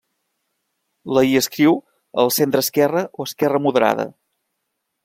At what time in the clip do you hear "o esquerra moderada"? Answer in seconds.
3.21-4.11